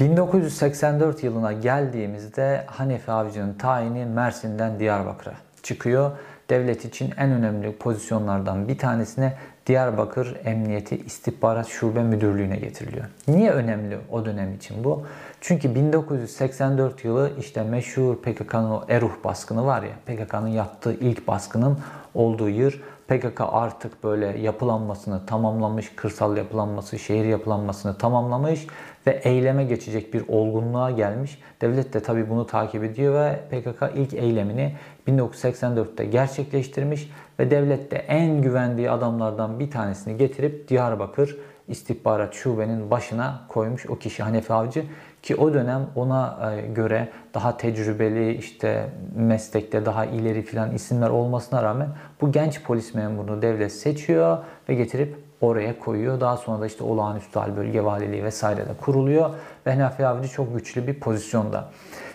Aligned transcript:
1984 0.00 1.22
yılına 1.22 1.52
geldiğimizde 1.52 2.64
Hanefi 2.66 3.12
Avcı'nın 3.12 3.54
tayini 3.54 4.04
Mersin'den 4.04 4.80
Diyarbakır'a 4.80 5.34
çıkıyor. 5.62 6.10
Devlet 6.50 6.84
için 6.84 7.14
en 7.16 7.30
önemli 7.30 7.76
pozisyonlardan 7.76 8.68
bir 8.68 8.78
tanesine 8.78 9.36
Diyarbakır 9.66 10.36
Emniyeti 10.44 10.96
İstihbarat 10.96 11.68
Şube 11.68 12.02
Müdürlüğü'ne 12.02 12.56
getiriliyor. 12.56 13.04
Niye 13.28 13.50
önemli 13.50 13.98
o 14.10 14.24
dönem 14.24 14.54
için 14.54 14.84
bu? 14.84 15.06
Çünkü 15.40 15.74
1984 15.74 17.04
yılı 17.04 17.30
işte 17.40 17.62
meşhur 17.62 18.16
PKK'nın 18.16 18.70
o 18.70 18.84
Eruh 18.88 19.12
baskını 19.24 19.66
var 19.66 19.82
ya, 19.82 19.92
PKK'nın 20.06 20.48
yaptığı 20.48 20.92
ilk 20.92 21.28
baskının 21.28 21.78
olduğu 22.14 22.48
yıl. 22.48 22.72
PKK 23.08 23.40
artık 23.40 24.04
böyle 24.04 24.38
yapılanmasını 24.38 25.26
tamamlamış, 25.26 25.92
kırsal 25.96 26.36
yapılanması, 26.36 26.98
şehir 26.98 27.24
yapılanmasını 27.24 27.98
tamamlamış 27.98 28.66
ve 29.06 29.20
eyleme 29.24 29.64
geçecek 29.64 30.14
bir 30.14 30.22
olgunluğa 30.28 30.90
gelmiş. 30.90 31.38
Devlet 31.60 31.92
de 31.94 32.00
tabi 32.00 32.30
bunu 32.30 32.46
takip 32.46 32.84
ediyor 32.84 33.14
ve 33.14 33.40
PKK 33.50 33.82
ilk 33.96 34.14
eylemini 34.14 34.72
1984'te 35.08 36.04
gerçekleştirmiş 36.04 37.10
ve 37.38 37.50
devlet 37.50 37.90
de 37.90 37.96
en 37.96 38.42
güvendiği 38.42 38.90
adamlardan 38.90 39.60
bir 39.60 39.70
tanesini 39.70 40.16
getirip 40.16 40.68
Diyarbakır 40.68 41.36
istihbarat 41.68 42.34
şubenin 42.34 42.90
başına 42.90 43.40
koymuş 43.48 43.86
o 43.86 43.98
kişi 43.98 44.22
Hanefi 44.22 44.52
Avcı 44.52 44.84
ki 45.22 45.36
o 45.36 45.54
dönem 45.54 45.86
ona 45.94 46.52
e, 46.52 46.66
göre 46.66 47.08
daha 47.34 47.56
tecrübeli 47.56 48.34
işte 48.34 48.90
meslekte 49.16 49.86
daha 49.86 50.04
ileri 50.04 50.42
filan 50.42 50.74
isimler 50.74 51.10
olmasına 51.10 51.62
rağmen 51.62 51.88
bu 52.20 52.32
genç 52.32 52.62
polis 52.62 52.94
memurunu 52.94 53.42
devlet 53.42 53.72
seçiyor 53.72 54.38
ve 54.68 54.74
getirip 54.74 55.16
oraya 55.40 55.78
koyuyor. 55.78 56.20
Daha 56.20 56.36
sonra 56.36 56.60
da 56.60 56.66
işte 56.66 56.84
olağanüstü 56.84 57.38
hal 57.38 57.56
bölge 57.56 57.84
valiliği 57.84 58.24
vesaire 58.24 58.60
de 58.60 58.74
kuruluyor 58.80 59.30
ve 59.66 59.74
Hanefi 59.74 60.06
Avcı 60.06 60.28
çok 60.28 60.54
güçlü 60.54 60.86
bir 60.86 61.00
pozisyonda. 61.00 61.68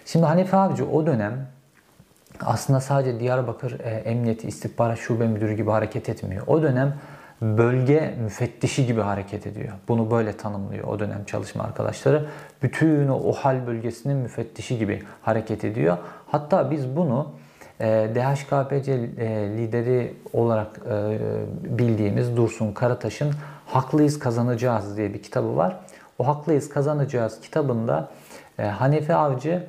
Şimdi 0.05 0.25
Hanefi 0.25 0.55
Avcı 0.55 0.89
o 0.89 1.05
dönem 1.05 1.47
aslında 2.45 2.79
sadece 2.79 3.19
Diyarbakır 3.19 3.79
e, 3.79 3.89
Emniyeti 3.89 4.47
İstihbarat 4.47 4.99
Şube 4.99 5.27
Müdürü 5.27 5.53
gibi 5.53 5.69
hareket 5.69 6.09
etmiyor. 6.09 6.47
O 6.47 6.61
dönem 6.61 6.93
bölge 7.41 8.15
müfettişi 8.23 8.85
gibi 8.85 9.01
hareket 9.01 9.47
ediyor. 9.47 9.73
Bunu 9.87 10.11
böyle 10.11 10.37
tanımlıyor 10.37 10.87
o 10.87 10.99
dönem 10.99 11.25
çalışma 11.25 11.63
arkadaşları. 11.63 12.25
Bütün 12.63 13.07
o 13.07 13.15
OHAL 13.15 13.67
bölgesinin 13.67 14.17
müfettişi 14.17 14.77
gibi 14.77 15.03
hareket 15.21 15.65
ediyor. 15.65 15.97
Hatta 16.27 16.71
biz 16.71 16.95
bunu 16.95 17.31
e, 17.79 18.09
DHKPC 18.15 18.93
e, 18.93 18.97
lideri 19.57 20.13
olarak 20.33 20.79
e, 20.89 21.17
bildiğimiz 21.77 22.37
Dursun 22.37 22.73
Karataş'ın 22.73 23.31
Haklıyız 23.67 24.19
Kazanacağız 24.19 24.97
diye 24.97 25.13
bir 25.13 25.23
kitabı 25.23 25.57
var. 25.57 25.79
O 26.19 26.27
Haklıyız 26.27 26.69
Kazanacağız 26.69 27.41
kitabında 27.41 28.09
Hanefi 28.57 29.15
Avcı 29.15 29.67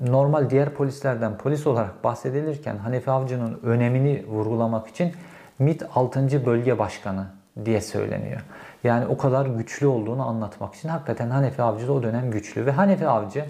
normal 0.00 0.50
diğer 0.50 0.70
polislerden 0.70 1.38
polis 1.38 1.66
olarak 1.66 2.04
bahsedilirken 2.04 2.76
Hanefi 2.76 3.10
Avcı'nın 3.10 3.60
önemini 3.62 4.26
vurgulamak 4.26 4.88
için 4.88 5.12
MİT 5.60 5.82
6. 5.94 6.46
Bölge 6.46 6.78
Başkanı 6.78 7.26
diye 7.64 7.80
söyleniyor. 7.80 8.40
Yani 8.84 9.06
o 9.06 9.16
kadar 9.16 9.46
güçlü 9.46 9.86
olduğunu 9.86 10.28
anlatmak 10.28 10.74
için 10.74 10.88
hakikaten 10.88 11.30
Hanefi 11.30 11.62
Avcı 11.62 11.88
da 11.88 11.92
o 11.92 12.02
dönem 12.02 12.30
güçlü 12.30 12.66
ve 12.66 12.70
Hanefi 12.70 13.06
Avcı 13.06 13.44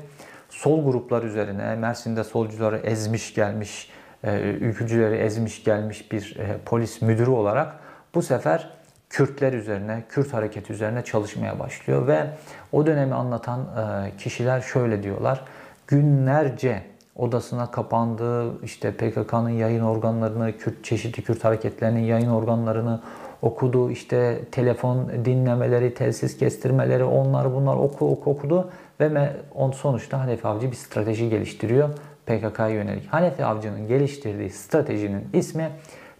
sol 0.48 0.84
gruplar 0.84 1.22
üzerine 1.22 1.76
Mersin'de 1.76 2.24
solcuları 2.24 2.78
ezmiş 2.78 3.34
gelmiş, 3.34 3.90
e, 4.24 4.40
ülkücüleri 4.40 5.16
ezmiş 5.16 5.64
gelmiş 5.64 6.12
bir 6.12 6.36
e, 6.38 6.58
polis 6.64 7.02
müdürü 7.02 7.30
olarak 7.30 7.76
bu 8.14 8.22
sefer 8.22 8.70
Kürtler 9.10 9.52
üzerine, 9.52 10.02
Kürt 10.08 10.34
hareketi 10.34 10.72
üzerine 10.72 11.04
çalışmaya 11.04 11.58
başlıyor 11.58 12.06
ve 12.06 12.26
o 12.72 12.86
dönemi 12.86 13.14
anlatan 13.14 13.60
e, 13.60 14.16
kişiler 14.16 14.60
şöyle 14.60 15.02
diyorlar. 15.02 15.44
Günlerce 15.86 16.82
odasına 17.20 17.70
kapandığı 17.70 18.64
işte 18.64 18.92
PKK'nın 18.92 19.50
yayın 19.50 19.80
organlarını, 19.80 20.56
Kürt 20.58 20.84
çeşitli 20.84 21.22
Kürt 21.22 21.44
hareketlerinin 21.44 22.00
yayın 22.00 22.30
organlarını 22.30 23.00
okudu. 23.42 23.90
İşte 23.90 24.40
telefon 24.52 25.10
dinlemeleri, 25.24 25.94
telsiz 25.94 26.38
kestirmeleri, 26.38 27.04
onlar 27.04 27.54
bunlar 27.54 27.76
oku, 27.76 28.10
oku 28.10 28.30
okudu 28.30 28.70
ve 29.00 29.32
on 29.54 29.70
sonuçta 29.70 30.20
Hanefi 30.20 30.48
Avcı 30.48 30.70
bir 30.70 30.76
strateji 30.76 31.28
geliştiriyor 31.28 31.88
PKK'ya 32.26 32.68
yönelik. 32.68 33.06
Hanefi 33.06 33.44
Avcı'nın 33.44 33.88
geliştirdiği 33.88 34.50
stratejinin 34.50 35.28
ismi 35.32 35.70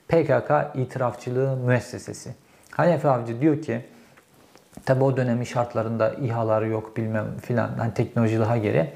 PKK 0.09 0.53
İtirafçılığı 0.75 1.57
Müessesesi. 1.57 2.35
Hanefi 2.71 3.09
Avcı 3.09 3.41
diyor 3.41 3.63
ki 3.63 3.85
Tabi 4.85 5.05
o 5.05 5.17
dönemin 5.17 5.45
şartlarında 5.45 6.15
İHA'lar 6.15 6.63
yok 6.63 6.97
bilmem 6.97 7.27
filan 7.43 7.71
hani 7.79 7.95
teknoloji 7.95 8.41
daha 8.41 8.57
geri. 8.57 8.91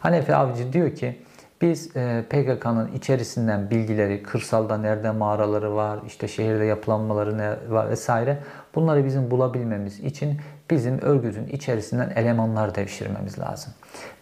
Hanefi 0.00 0.34
Avcı 0.34 0.72
diyor 0.72 0.94
ki 0.94 1.18
biz 1.64 1.96
e, 1.96 2.24
PKK'nın 2.30 2.92
içerisinden 2.92 3.70
bilgileri, 3.70 4.22
kırsalda 4.22 4.78
nerede 4.78 5.10
mağaraları 5.10 5.74
var, 5.74 5.98
işte 6.06 6.28
şehirde 6.28 6.64
yapılanmaları 6.64 7.38
ne 7.38 7.50
var 7.68 7.90
vesaire 7.90 8.38
bunları 8.74 9.04
bizim 9.04 9.30
bulabilmemiz 9.30 10.00
için 10.00 10.40
bizim 10.70 11.00
örgütün 11.00 11.46
içerisinden 11.46 12.12
elemanlar 12.16 12.74
devşirmemiz 12.74 13.38
lazım. 13.38 13.72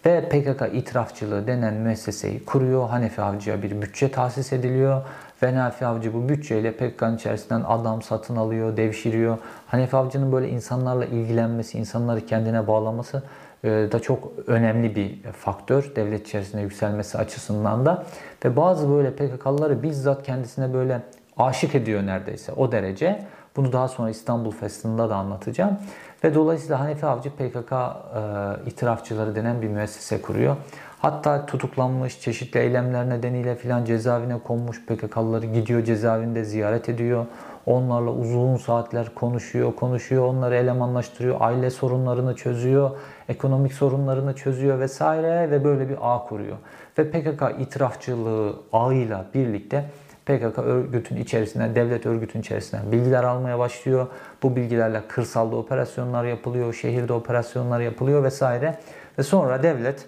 Ve 0.07 0.29
PKK 0.29 0.75
itirafçılığı 0.75 1.47
denen 1.47 1.75
müesseseyi 1.75 2.45
kuruyor. 2.45 2.89
Hanefi 2.89 3.23
Avcı'ya 3.23 3.63
bir 3.63 3.83
bütçe 3.83 4.11
tahsis 4.11 4.53
ediliyor. 4.53 5.03
Ve 5.43 5.57
Hanefi 5.57 5.87
Avcı 5.87 6.15
bu 6.15 6.29
bütçeyle 6.29 6.73
PKK'nın 6.73 7.17
içerisinden 7.17 7.63
adam 7.69 8.03
satın 8.03 8.37
alıyor, 8.37 8.77
devşiriyor. 8.77 9.39
Hanefi 9.67 9.97
Avcı'nın 9.97 10.33
böyle 10.33 10.49
insanlarla 10.49 11.05
ilgilenmesi, 11.05 11.79
insanları 11.79 12.27
kendine 12.27 12.67
bağlaması 12.67 13.23
da 13.65 14.01
çok 14.01 14.33
önemli 14.47 14.97
bir 14.97 15.23
faktör 15.23 15.93
devlet 15.97 16.29
içerisinde 16.29 16.63
yükselmesi 16.63 17.19
açısından 17.19 17.87
da 17.87 18.05
ve 18.45 18.57
bazı 18.57 18.91
böyle 18.91 19.11
PKK'lıları 19.11 19.83
bizzat 19.83 20.23
kendisine 20.23 20.75
böyle 20.75 21.03
aşık 21.37 21.75
ediyor 21.75 22.07
neredeyse 22.07 22.53
o 22.53 22.73
derece. 22.73 23.27
Bunu 23.57 23.73
daha 23.73 23.89
sonra 23.89 24.11
İstanbul 24.11 24.51
Festivali'nde 24.51 25.11
da 25.11 25.17
anlatacağım. 25.17 25.79
Ve 26.25 26.35
dolayısıyla 26.35 26.81
Hanefi 26.81 27.07
Avcı 27.07 27.31
PKK 27.31 27.73
e, 27.73 28.71
itirafçıları 28.71 29.35
denen 29.35 29.63
bir 29.63 29.69
müessese 29.69 30.23
kuruyor. 30.23 30.57
Hatta 30.99 31.47
tutuklanmış, 31.47 32.21
çeşitli 32.21 32.61
eylemler 32.61 33.09
nedeniyle 33.09 33.57
filan 33.57 33.85
cezaevine 33.85 34.39
konmuş 34.39 34.87
PKK'lıları 34.87 35.47
gidiyor 35.47 35.85
cezaevinde 35.85 36.45
ziyaret 36.45 36.89
ediyor. 36.89 37.27
Onlarla 37.67 38.11
uzun 38.11 38.57
saatler 38.57 39.15
konuşuyor, 39.15 39.75
konuşuyor, 39.75 40.25
onları 40.25 40.57
elemanlaştırıyor, 40.57 41.37
aile 41.41 41.71
sorunlarını 41.71 42.35
çözüyor, 42.37 42.91
ekonomik 43.33 43.73
sorunlarını 43.73 44.35
çözüyor 44.35 44.81
vesaire 44.81 45.51
ve 45.51 45.65
böyle 45.65 45.89
bir 45.89 45.97
ağ 46.01 46.19
kuruyor. 46.19 46.57
Ve 46.99 47.11
PKK 47.11 47.61
itirafçılığı 47.61 48.57
ağıyla 48.73 49.27
birlikte 49.35 49.85
PKK 50.27 50.59
örgütün 50.59 51.17
içerisinde, 51.17 51.75
devlet 51.75 52.07
örgütün 52.07 52.41
içerisinden 52.41 52.93
bilgiler 52.93 53.25
almaya 53.25 53.59
başlıyor. 53.59 54.07
Bu 54.43 54.57
bilgilerle 54.57 55.03
kırsalda 55.09 55.57
operasyonlar 55.57 56.25
yapılıyor, 56.25 56.75
şehirde 56.75 57.13
operasyonlar 57.13 57.81
yapılıyor 57.81 58.25
vesaire. 58.25 58.79
Ve 59.19 59.23
sonra 59.23 59.63
devlet 59.63 60.07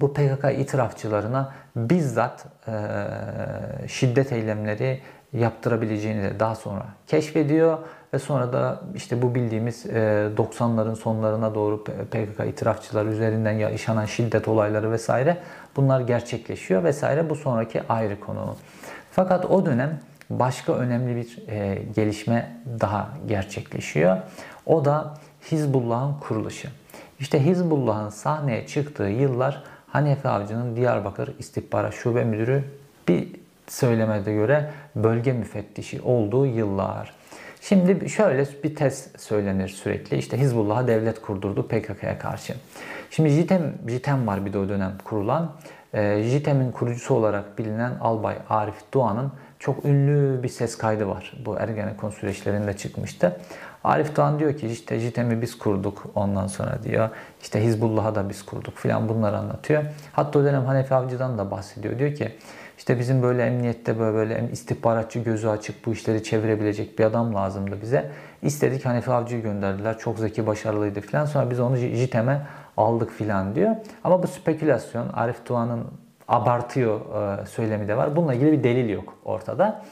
bu 0.00 0.14
PKK 0.14 0.44
itirafçılarına 0.58 1.52
bizzat 1.76 2.46
e, 2.68 2.72
şiddet 3.88 4.32
eylemleri 4.32 5.00
yaptırabileceğini 5.32 6.22
de 6.22 6.40
daha 6.40 6.54
sonra 6.54 6.86
keşfediyor 7.06 7.78
ve 8.14 8.18
sonra 8.18 8.52
da 8.52 8.80
işte 8.94 9.22
bu 9.22 9.34
bildiğimiz 9.34 9.86
90'ların 9.86 10.96
sonlarına 10.96 11.54
doğru 11.54 11.84
PKK 11.84 12.46
itirafçılar 12.48 13.06
üzerinden 13.06 13.52
yaşanan 13.52 14.04
şiddet 14.04 14.48
olayları 14.48 14.92
vesaire 14.92 15.38
bunlar 15.76 16.00
gerçekleşiyor 16.00 16.84
vesaire 16.84 17.30
bu 17.30 17.34
sonraki 17.34 17.82
ayrı 17.88 18.20
konu. 18.20 18.56
Fakat 19.12 19.44
o 19.44 19.66
dönem 19.66 20.00
başka 20.30 20.72
önemli 20.72 21.16
bir 21.16 21.46
gelişme 21.94 22.56
daha 22.80 23.08
gerçekleşiyor. 23.28 24.16
O 24.66 24.84
da 24.84 25.14
Hizbullah'ın 25.52 26.14
kuruluşu. 26.20 26.68
İşte 27.20 27.44
Hizbullah'ın 27.44 28.08
sahneye 28.08 28.66
çıktığı 28.66 29.02
yıllar 29.02 29.62
Hanefi 29.86 30.28
Avcı'nın 30.28 30.76
Diyarbakır 30.76 31.34
İstihbarat 31.38 31.94
Şube 31.94 32.24
Müdürü 32.24 32.64
bir 33.08 33.39
söylemede 33.70 34.32
göre 34.32 34.70
bölge 34.96 35.32
müfettişi 35.32 36.02
olduğu 36.02 36.46
yıllar. 36.46 37.14
Şimdi 37.60 38.08
şöyle 38.08 38.46
bir 38.64 38.74
tez 38.74 39.08
söylenir 39.16 39.68
sürekli. 39.68 40.16
İşte 40.16 40.38
Hizbullah'a 40.38 40.88
devlet 40.88 41.22
kurdurdu 41.22 41.68
PKK'ya 41.68 42.18
karşı. 42.18 42.54
Şimdi 43.10 43.28
JITEM, 43.28 43.74
JITEM 43.88 44.26
var 44.26 44.46
bir 44.46 44.52
de 44.52 44.58
o 44.58 44.68
dönem 44.68 44.92
kurulan. 45.04 45.52
E, 45.94 46.22
JITEM'in 46.22 46.72
kurucusu 46.72 47.14
olarak 47.14 47.58
bilinen 47.58 47.92
Albay 48.00 48.36
Arif 48.48 48.74
Doğan'ın 48.94 49.32
çok 49.58 49.84
ünlü 49.84 50.42
bir 50.42 50.48
ses 50.48 50.78
kaydı 50.78 51.08
var. 51.08 51.32
Bu 51.46 51.56
Ergenekon 51.56 52.10
süreçlerinde 52.10 52.76
çıkmıştı. 52.76 53.36
Arif 53.84 54.16
Doğan 54.16 54.38
diyor 54.38 54.56
ki 54.56 54.66
işte 54.68 54.98
JITEM'i 54.98 55.42
biz 55.42 55.58
kurduk 55.58 56.06
ondan 56.14 56.46
sonra 56.46 56.82
diyor. 56.82 57.08
İşte 57.42 57.64
Hizbullah'a 57.64 58.14
da 58.14 58.28
biz 58.28 58.42
kurduk 58.42 58.76
filan 58.76 59.08
bunları 59.08 59.36
anlatıyor. 59.36 59.84
Hatta 60.12 60.38
o 60.38 60.44
dönem 60.44 60.64
Hanefi 60.64 60.94
Avcı'dan 60.94 61.38
da 61.38 61.50
bahsediyor. 61.50 61.98
Diyor 61.98 62.14
ki 62.14 62.32
İşte 62.80 62.98
bizim 62.98 63.22
böyle 63.22 63.46
emniyette 63.46 63.98
böyle, 63.98 64.16
böyle 64.16 64.48
istihbaratçı 64.52 65.18
gözü 65.18 65.48
açık 65.48 65.86
bu 65.86 65.92
işleri 65.92 66.22
çevirebilecek 66.22 66.98
bir 66.98 67.04
adam 67.04 67.34
lazımdı 67.34 67.82
bize. 67.82 68.10
İstedik 68.42 68.86
Hanefi 68.86 69.10
Avcı'yı 69.10 69.42
gönderdiler. 69.42 69.98
Çok 69.98 70.18
zeki, 70.18 70.46
başarılıydı 70.46 71.00
falan. 71.00 71.24
Sonra 71.24 71.50
biz 71.50 71.60
onu 71.60 71.76
JITEM'e 71.76 72.40
aldık 72.76 73.10
filan 73.10 73.54
diyor. 73.54 73.76
Ama 74.04 74.22
bu 74.22 74.26
spekülasyon. 74.26 75.08
Arif 75.08 75.48
Doğan'ın 75.48 75.86
abartıyor 76.28 77.00
e, 77.40 77.46
söylemi 77.46 77.88
de 77.88 77.96
var. 77.96 78.16
Bununla 78.16 78.34
ilgili 78.34 78.52
bir 78.52 78.64
delil 78.64 78.88
yok 78.88 79.18
ortada. 79.24 79.82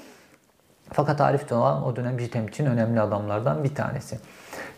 Fakat 0.93 1.21
Arif 1.21 1.51
Doğan 1.51 1.85
o 1.85 1.97
dönem 1.97 2.21
JITEM 2.21 2.49
için 2.49 2.67
önemli 2.67 3.01
adamlardan 3.01 3.65
bir 3.65 3.75
tanesi. 3.75 4.19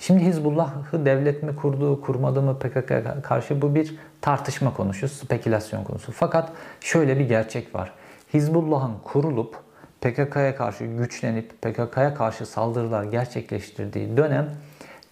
Şimdi 0.01 0.25
Hizbullah'ı 0.25 1.05
devlet 1.05 1.43
mi 1.43 1.57
kurdu, 1.57 2.01
kurmadı 2.01 2.43
mı 2.43 2.59
PKK'ya 2.59 3.23
karşı 3.23 3.63
bu 3.63 3.75
bir 3.75 3.97
tartışma 4.21 4.75
konusu, 4.75 5.09
spekülasyon 5.09 5.85
konusu. 5.85 6.13
Fakat 6.13 6.53
şöyle 6.81 7.19
bir 7.19 7.25
gerçek 7.25 7.75
var. 7.75 7.93
Hizbullah'ın 8.35 8.95
kurulup 9.05 9.57
PKK'ya 10.01 10.57
karşı 10.57 10.85
güçlenip 10.85 11.63
PKK'ya 11.63 12.15
karşı 12.15 12.47
saldırılar 12.47 13.05
gerçekleştirdiği 13.05 14.17
dönem 14.17 14.51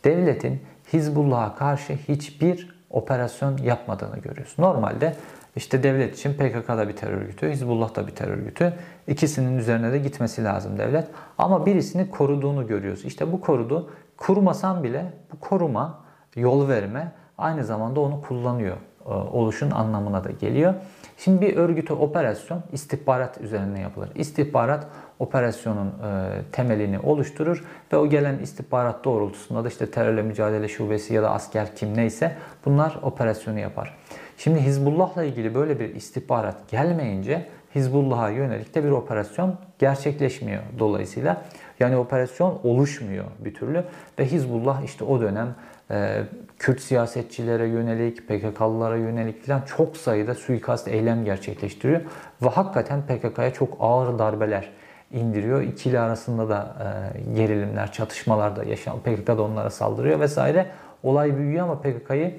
devletin 0.05 0.63
Hizbullah'a 0.93 1.55
karşı 1.55 1.93
hiçbir 1.93 2.79
operasyon 2.91 3.57
yapmadığını 3.57 4.19
görüyoruz. 4.19 4.55
Normalde 4.59 5.15
işte 5.57 5.83
devlet 5.83 6.19
için 6.19 6.35
PKK 6.35 6.69
da 6.69 6.89
bir 6.89 6.97
terör 6.97 7.13
örgütü, 7.13 7.51
Hizbullah 7.51 7.95
da 7.95 8.07
bir 8.07 8.13
terör 8.13 8.39
örgütü. 8.39 8.73
İkisinin 9.07 9.59
üzerine 9.59 9.93
de 9.93 9.99
gitmesi 9.99 10.45
lazım 10.45 10.79
devlet. 10.79 11.09
Ama 11.39 11.67
birisini 11.67 12.11
koruduğunu 12.11 12.67
görüyoruz. 12.67 13.05
İşte 13.05 13.33
bu 13.33 13.41
korudu. 13.41 13.91
Kurmasan 14.19 14.85
bile 14.85 15.13
bu 15.33 15.41
koruma, 15.41 15.99
yol 16.37 16.69
verme 16.69 17.13
aynı 17.39 17.65
zamanda 17.65 18.01
onu 18.01 18.23
kullanıyor 18.23 18.77
e, 19.07 19.11
oluşun 19.11 19.71
anlamına 19.71 20.25
da 20.25 20.31
geliyor. 20.31 20.75
Şimdi 21.17 21.41
bir 21.41 21.57
örgütü 21.57 21.93
operasyon 21.93 22.63
istihbarat 22.73 23.41
üzerine 23.41 23.81
yapılır. 23.81 24.11
İstihbarat 24.15 24.87
operasyonun 25.19 25.87
e, 25.87 26.31
temelini 26.53 26.99
oluşturur 26.99 27.65
ve 27.93 27.97
o 27.97 28.09
gelen 28.09 28.39
istihbarat 28.39 29.05
doğrultusunda 29.05 29.65
da 29.65 29.69
işte 29.69 29.91
terörle 29.91 30.23
mücadele 30.23 30.69
şubesi 30.69 31.15
ya 31.15 31.23
da 31.23 31.31
asker 31.31 31.77
kim 31.77 31.97
neyse 31.97 32.37
bunlar 32.65 32.99
operasyonu 33.03 33.59
yapar. 33.59 33.99
Şimdi 34.37 34.61
Hizbullah'la 34.61 35.25
ilgili 35.25 35.55
böyle 35.55 35.81
bir 35.81 35.95
istihbarat 35.95 36.71
gelmeyince 36.71 37.49
Hizbullah'a 37.75 38.31
yönelik 38.31 38.75
de 38.75 38.85
bir 38.85 38.91
operasyon 38.91 39.55
gerçekleşmiyor 39.79 40.63
dolayısıyla. 40.79 41.43
Yani 41.81 41.97
operasyon 41.97 42.61
oluşmuyor 42.65 43.25
bir 43.39 43.55
türlü 43.55 43.85
ve 44.19 44.27
Hizbullah 44.27 44.83
işte 44.83 45.05
o 45.05 45.21
dönem 45.21 45.55
e, 45.91 46.23
Kürt 46.59 46.81
siyasetçilere 46.81 47.67
yönelik, 47.67 48.29
PKK'lılara 48.29 48.97
yönelik 48.97 49.47
falan 49.47 49.61
çok 49.61 49.97
sayıda 49.97 50.35
suikast 50.35 50.89
eylem 50.89 51.25
gerçekleştiriyor. 51.25 52.01
Ve 52.43 52.49
hakikaten 52.49 53.03
PKK'ya 53.03 53.53
çok 53.53 53.77
ağır 53.81 54.19
darbeler 54.19 54.71
indiriyor. 55.13 55.63
İkili 55.63 55.99
arasında 55.99 56.49
da 56.49 56.77
e, 56.81 57.35
gerilimler, 57.35 57.93
çatışmalar 57.93 58.57
da 58.57 58.65
yaşan, 58.65 59.01
PKK 59.01 59.27
da 59.27 59.43
onlara 59.43 59.71
saldırıyor 59.71 60.21
vesaire. 60.21 60.67
Olay 61.03 61.37
büyüyor 61.37 61.65
ama 61.65 61.81
PKK'yı 61.81 62.39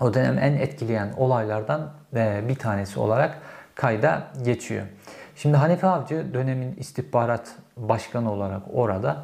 o 0.00 0.14
dönem 0.14 0.38
en 0.38 0.52
etkileyen 0.52 1.12
olaylardan 1.16 1.90
e, 2.16 2.42
bir 2.48 2.54
tanesi 2.54 3.00
olarak 3.00 3.38
kayda 3.74 4.22
geçiyor. 4.44 4.86
Şimdi 5.36 5.56
Hanefi 5.56 5.86
Avcı 5.86 6.34
dönemin 6.34 6.76
istihbarat 6.76 7.54
başkanı 7.78 8.32
olarak 8.32 8.62
orada 8.74 9.16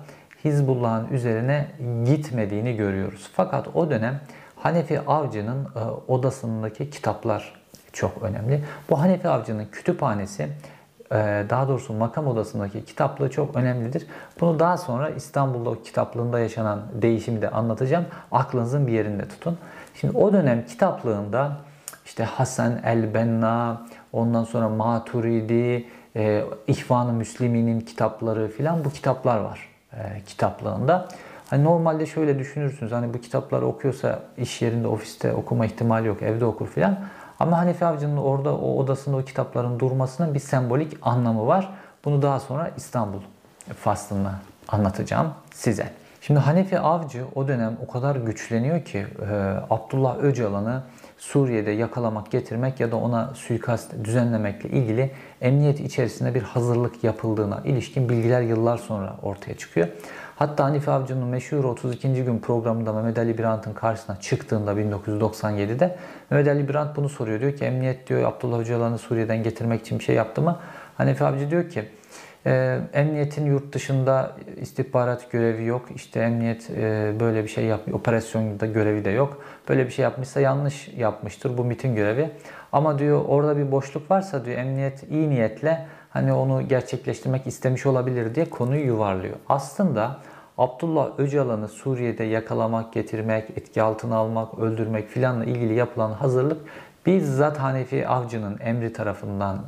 Hizbullah'ın 0.45 1.09
üzerine 1.09 1.67
gitmediğini 2.05 2.77
görüyoruz. 2.77 3.31
Fakat 3.33 3.69
o 3.75 3.91
dönem 3.91 4.21
Hanefi 4.57 5.01
Avcı'nın 5.01 5.65
e, 5.65 5.81
odasındaki 6.09 6.91
kitaplar 6.91 7.55
çok 7.93 8.23
önemli. 8.23 8.65
Bu 8.91 9.01
Hanefi 9.01 9.29
Avcı'nın 9.29 9.67
kütüphanesi 9.67 10.49
e, 11.13 11.45
daha 11.51 11.69
doğrusu 11.69 11.93
makam 11.93 12.27
odasındaki 12.27 12.85
kitaplığı 12.85 13.31
çok 13.31 13.57
önemlidir. 13.57 14.07
Bunu 14.41 14.59
daha 14.59 14.77
sonra 14.77 15.11
İstanbul'da 15.11 15.83
kitaplığında 15.83 16.39
yaşanan 16.39 16.83
değişimi 17.03 17.43
de 17.43 17.51
anlatacağım. 17.51 18.05
Aklınızın 18.33 18.87
bir 18.87 18.93
yerinde 18.93 19.29
tutun. 19.29 19.59
Şimdi 19.95 20.19
o 20.19 20.33
dönem 20.33 20.67
kitaplığında 20.67 21.57
işte 22.05 22.25
Hasan 22.25 22.81
el-Benna, 22.85 23.83
ondan 24.13 24.45
sonra 24.45 24.69
Maturidi, 24.69 25.87
e, 26.17 26.45
İhvan-ı 26.67 27.13
Müslimi'nin 27.13 27.81
kitapları 27.81 28.49
filan 28.49 28.85
bu 28.85 28.91
kitaplar 28.91 29.39
var 29.39 29.69
e, 29.93 30.21
kitaplığında. 30.27 31.09
Hani 31.51 31.65
normalde 31.65 32.07
şöyle 32.07 32.39
düşünürsünüz 32.39 32.93
hani 32.93 33.15
bu 33.15 33.21
kitapları 33.21 33.67
okuyorsa 33.67 34.21
iş 34.39 34.63
yerinde, 34.63 34.89
ofiste 34.89 35.33
okuma 35.33 35.67
ihtimali 35.67 36.09
yok, 36.09 36.23
evde 36.23 36.45
okur 36.45 36.69
filan. 36.69 36.99
Ama 37.41 37.59
Hanefi 37.59 37.85
Avcı'nın 37.85 38.17
orada 38.17 38.57
o 38.57 38.77
odasında 38.77 39.17
o 39.17 39.23
kitapların 39.23 39.81
durmasının 39.81 40.35
bir 40.35 40.39
sembolik 40.39 40.97
anlamı 41.03 41.47
var. 41.47 41.71
Bunu 42.05 42.23
daha 42.23 42.41
sonra 42.41 42.71
İstanbul 42.77 43.21
faslında 43.81 44.33
anlatacağım 44.69 45.35
size. 45.55 45.91
Şimdi 46.21 46.41
Hanefi 46.41 46.79
Avcı 46.79 47.25
o 47.35 47.49
dönem 47.49 47.77
o 47.87 47.93
kadar 47.93 48.17
güçleniyor 48.17 48.85
ki 48.85 48.99
e, 48.99 49.35
Abdullah 49.71 50.19
Öcalan'ı 50.19 50.83
Suriye'de 51.25 51.71
yakalamak, 51.71 52.31
getirmek 52.31 52.81
ya 52.81 52.93
da 52.93 52.97
ona 52.97 53.35
suikast 53.35 54.05
düzenlemekle 54.05 54.69
ilgili 54.69 55.11
emniyet 55.41 55.81
içerisinde 55.81 56.35
bir 56.35 56.43
hazırlık 56.43 57.05
yapıldığına 57.05 57.63
ilişkin 57.65 58.09
bilgiler 58.09 58.43
yıllar 58.43 58.79
sonra 58.79 59.17
ortaya 59.23 59.57
çıkıyor. 59.57 59.89
Hatta 60.37 60.65
Hanife 60.65 60.91
Avcı'nın 60.91 61.29
meşhur 61.29 61.65
32. 61.65 62.25
gün 62.25 62.39
programında 62.39 62.93
Mehmet 62.93 63.19
Ali 63.19 63.39
Birant'ın 63.39 63.73
karşısına 63.73 64.21
çıktığında 64.21 64.73
1997'de 64.73 65.99
Mehmet 66.31 66.49
Ali 66.49 66.69
Birant 66.69 66.97
bunu 66.97 67.09
soruyor. 67.09 67.41
Diyor 67.41 67.57
ki 67.57 67.65
emniyet 67.65 68.07
diyor 68.07 68.23
Abdullah 68.23 68.59
Öcalan'ı 68.59 68.99
Suriye'den 68.99 69.43
getirmek 69.43 69.81
için 69.81 69.99
bir 69.99 70.05
şey 70.05 70.15
yaptı 70.15 70.43
mı? 70.43 70.59
Hanife 70.97 71.25
Avcı 71.25 71.51
diyor 71.51 71.69
ki 71.69 71.89
e, 72.47 72.81
emniyetin 72.93 73.47
yurt 73.47 73.73
dışında 73.73 74.37
istihbarat 74.57 75.31
görevi 75.31 75.65
yok. 75.65 75.83
İşte 75.95 76.21
emniyet 76.21 76.71
e, 76.71 77.13
böyle 77.21 77.43
bir 77.43 77.49
şey 77.49 77.65
yapmıyor. 77.65 77.99
Operasyonda 77.99 78.67
görevi 78.67 79.05
de 79.05 79.11
yok. 79.11 79.45
Böyle 79.69 79.87
bir 79.87 79.91
şey 79.91 80.03
yapmışsa 80.03 80.41
yanlış 80.41 80.89
yapmıştır. 80.89 81.59
Bu 81.59 81.65
MIT'in 81.65 81.95
görevi. 81.95 82.31
Ama 82.73 82.99
diyor 82.99 83.25
orada 83.29 83.57
bir 83.57 83.73
boşluk 83.73 84.11
varsa 84.11 84.45
diyor 84.45 84.59
emniyet 84.59 85.11
iyi 85.11 85.31
niyetle 85.31 85.87
hani 86.11 86.33
onu 86.33 86.69
gerçekleştirmek 86.69 87.47
istemiş 87.47 87.87
olabilir 87.87 88.35
diye 88.35 88.51
konuyu 88.51 88.87
yuvarlıyor. 88.87 89.37
Aslında 89.49 90.21
Abdullah 90.59 91.19
Öcalan'ı 91.19 91.69
Suriye'de 91.69 92.25
yakalamak, 92.25 92.93
getirmek, 92.93 93.51
etki 93.51 93.83
altına 93.83 94.17
almak, 94.17 94.59
öldürmek 94.59 95.09
filanla 95.09 95.45
ilgili 95.45 95.75
yapılan 95.75 96.13
hazırlık 96.13 96.61
bizzat 97.07 97.59
Hanefi 97.59 98.09
Avcı'nın 98.09 98.59
emri 98.61 98.93
tarafından, 98.93 99.65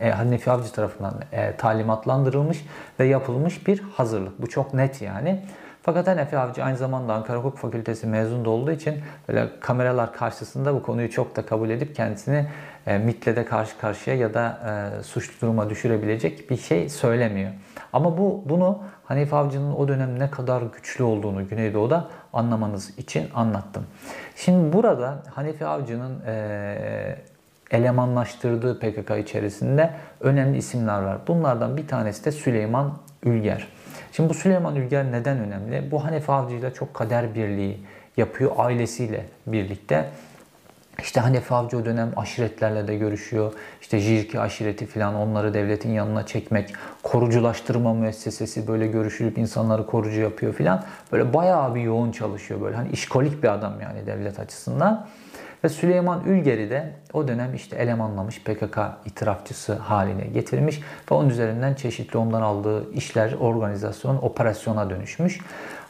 e, 0.00 0.06
e, 0.06 0.10
Hanefi 0.10 0.50
Avcı 0.50 0.72
tarafından 0.72 1.14
e, 1.32 1.56
talimatlandırılmış 1.56 2.64
ve 3.00 3.04
yapılmış 3.04 3.66
bir 3.66 3.82
hazırlık. 3.96 4.42
Bu 4.42 4.46
çok 4.46 4.74
net 4.74 5.02
yani. 5.02 5.42
Fakat 5.82 6.06
Hanefi 6.06 6.38
Avcı 6.38 6.64
aynı 6.64 6.76
zamanda 6.76 7.14
Ankara 7.14 7.38
Hukuk 7.38 7.58
Fakültesi 7.58 8.06
mezun 8.06 8.44
olduğu 8.44 8.70
için 8.70 8.94
böyle 9.28 9.48
kameralar 9.60 10.12
karşısında 10.12 10.74
bu 10.74 10.82
konuyu 10.82 11.10
çok 11.10 11.36
da 11.36 11.46
kabul 11.46 11.70
edip 11.70 11.94
kendisini 11.94 12.46
e, 12.86 12.98
MIT'le 12.98 13.26
de 13.26 13.44
karşı 13.44 13.78
karşıya 13.78 14.16
ya 14.16 14.34
da 14.34 14.58
e, 15.00 15.02
suçlu 15.02 15.40
duruma 15.40 15.70
düşürebilecek 15.70 16.50
bir 16.50 16.56
şey 16.56 16.88
söylemiyor. 16.88 17.50
Ama 17.94 18.18
bu 18.18 18.42
bunu 18.46 18.78
Hanife 19.04 19.36
Avcı'nın 19.36 19.72
o 19.72 19.88
dönem 19.88 20.18
ne 20.18 20.30
kadar 20.30 20.62
güçlü 20.62 21.04
olduğunu 21.04 21.48
Güneydoğu'da 21.48 22.08
anlamanız 22.32 22.98
için 22.98 23.30
anlattım. 23.34 23.86
Şimdi 24.36 24.72
burada 24.72 25.22
Hanife 25.34 25.66
Avcı'nın 25.66 26.20
e, 26.26 27.16
elemanlaştırdığı 27.70 28.78
PKK 28.78 29.18
içerisinde 29.18 29.90
önemli 30.20 30.58
isimler 30.58 31.02
var. 31.02 31.18
Bunlardan 31.28 31.76
bir 31.76 31.88
tanesi 31.88 32.24
de 32.24 32.32
Süleyman 32.32 32.98
Ülger. 33.22 33.68
Şimdi 34.12 34.28
bu 34.28 34.34
Süleyman 34.34 34.76
Ülger 34.76 35.12
neden 35.12 35.38
önemli? 35.38 35.90
Bu 35.90 36.04
Hanefi 36.04 36.32
Avcı 36.32 36.54
ile 36.54 36.72
çok 36.72 36.94
kader 36.94 37.34
birliği 37.34 37.80
yapıyor 38.16 38.52
ailesiyle 38.56 39.24
birlikte. 39.46 40.04
İşte 41.04 41.20
Hanefi 41.20 41.54
Avcı 41.54 41.78
o 41.78 41.84
dönem 41.84 42.12
aşiretlerle 42.16 42.88
de 42.88 42.96
görüşüyor. 42.96 43.52
İşte 43.80 43.98
Jirki 43.98 44.40
aşireti 44.40 44.86
falan 44.86 45.14
onları 45.14 45.54
devletin 45.54 45.90
yanına 45.90 46.26
çekmek, 46.26 46.72
koruculaştırma 47.02 47.94
müessesesi 47.94 48.68
böyle 48.68 48.86
görüşülüp 48.86 49.38
insanları 49.38 49.86
korucu 49.86 50.20
yapıyor 50.20 50.52
falan. 50.52 50.84
Böyle 51.12 51.34
bayağı 51.34 51.74
bir 51.74 51.80
yoğun 51.80 52.12
çalışıyor 52.12 52.60
böyle. 52.60 52.76
Hani 52.76 52.88
işkolik 52.88 53.42
bir 53.42 53.48
adam 53.48 53.80
yani 53.80 54.06
devlet 54.06 54.40
açısından. 54.40 55.06
Ve 55.64 55.68
Süleyman 55.68 56.24
Ülger'i 56.26 56.70
de 56.70 56.92
o 57.12 57.28
dönem 57.28 57.54
işte 57.54 57.76
elemanlamış 57.76 58.42
PKK 58.42 58.78
itirafçısı 59.04 59.74
haline 59.74 60.24
getirmiş 60.24 60.80
ve 61.10 61.14
onun 61.14 61.28
üzerinden 61.28 61.74
çeşitli 61.74 62.18
ondan 62.18 62.42
aldığı 62.42 62.92
işler, 62.92 63.32
organizasyon, 63.32 64.16
operasyona 64.22 64.90
dönüşmüş. 64.90 65.40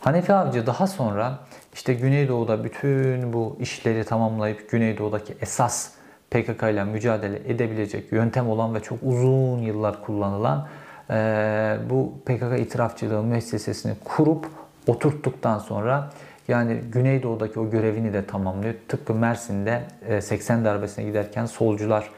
Hanefi 0.05 0.33
Avcı 0.33 0.67
daha 0.67 0.87
sonra 0.87 1.39
işte 1.75 1.95
Güneydoğu'da 1.95 2.65
bütün 2.65 3.33
bu 3.33 3.57
işleri 3.61 4.05
tamamlayıp 4.05 4.71
Güneydoğu'daki 4.71 5.35
esas 5.41 5.91
PKK 6.31 6.63
ile 6.63 6.85
mücadele 6.85 7.37
edebilecek 7.37 8.13
yöntem 8.13 8.49
olan 8.49 8.75
ve 8.75 8.81
çok 8.81 8.99
uzun 9.03 9.59
yıllar 9.59 10.03
kullanılan 10.03 10.67
e, 11.11 11.77
bu 11.91 12.13
PKK 12.27 12.59
itirafçılığı 12.59 13.23
müessesesini 13.23 13.95
kurup 14.05 14.47
oturttuktan 14.87 15.59
sonra 15.59 16.11
yani 16.49 16.75
Güneydoğu'daki 16.93 17.61
o 17.61 17.71
görevini 17.71 18.13
de 18.13 18.27
tamamlıyor. 18.27 18.75
Tıpkı 18.89 19.15
Mersin'de 19.15 19.83
80 20.21 20.65
darbesine 20.65 21.05
giderken 21.05 21.47
solcular 21.47 22.11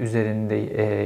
üzerinde 0.00 0.54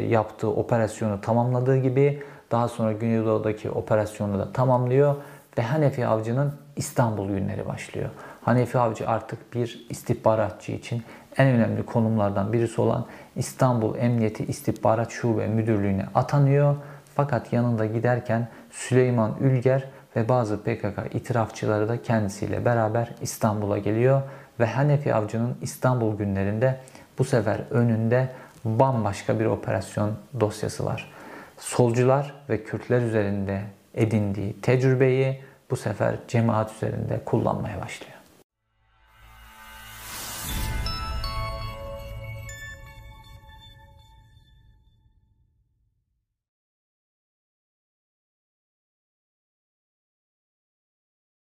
yaptığı 0.09 0.51
operasyonu 0.51 1.21
tamamladığı 1.21 1.77
gibi 1.77 2.23
daha 2.51 2.69
sonra 2.69 2.93
Güneydoğu'daki 2.93 3.71
operasyonu 3.71 4.39
da 4.39 4.53
tamamlıyor 4.53 5.15
ve 5.59 5.63
Hanefi 5.63 6.07
Avcı'nın 6.07 6.55
İstanbul 6.77 7.29
günleri 7.29 7.67
başlıyor. 7.67 8.11
Hanefi 8.43 8.79
Avcı 8.79 9.09
artık 9.09 9.55
bir 9.55 9.87
istihbaratçı 9.89 10.73
için 10.73 11.03
en 11.37 11.49
önemli 11.49 11.87
konumlardan 11.87 12.53
birisi 12.53 12.81
olan 12.81 13.07
İstanbul 13.37 13.97
Emniyeti 13.97 14.45
İstihbarat 14.45 15.11
Şube 15.11 15.47
Müdürlüğü'ne 15.47 16.07
atanıyor. 16.15 16.77
Fakat 17.15 17.53
yanında 17.53 17.87
giderken 17.87 18.49
Süleyman 18.71 19.37
Ülger 19.41 19.85
ve 20.17 20.29
bazı 20.29 20.63
PKK 20.63 21.15
itirafçıları 21.15 21.89
da 21.89 22.03
kendisiyle 22.03 22.65
beraber 22.65 23.15
İstanbul'a 23.21 23.79
geliyor 23.79 24.23
ve 24.61 24.67
Hanefi 24.67 25.15
Avcı'nın 25.15 25.57
İstanbul 25.63 26.19
günlerinde 26.19 26.81
bu 27.19 27.25
sefer 27.25 27.61
önünde 27.71 28.29
bambaşka 28.65 29.41
bir 29.41 29.47
operasyon 29.47 30.13
dosyası 30.41 30.85
var. 30.85 31.11
Solcular 31.59 32.35
ve 32.49 32.65
Kürtler 32.65 33.03
üzerinde 33.03 33.63
edindiği 33.95 34.61
tecrübeyi 34.61 35.41
bu 35.71 35.77
sefer 35.77 36.15
cemaat 36.29 36.73
üzerinde 36.73 37.21
kullanmaya 37.25 37.81
başlıyor. 37.81 38.14